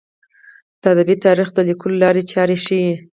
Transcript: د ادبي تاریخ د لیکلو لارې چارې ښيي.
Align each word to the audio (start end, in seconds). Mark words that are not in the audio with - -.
د 0.81 0.83
ادبي 0.93 1.15
تاریخ 1.25 1.47
د 1.53 1.59
لیکلو 1.69 2.01
لارې 2.03 2.23
چارې 2.31 2.57
ښيي. 2.63 2.93